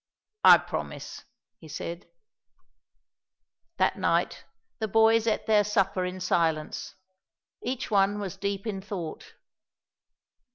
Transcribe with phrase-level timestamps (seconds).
[0.43, 1.25] "I promise,"
[1.59, 2.07] he said.
[3.77, 4.45] That night
[4.79, 6.95] the boys ate their supper in silence.
[7.61, 9.35] Each one was deep in thought.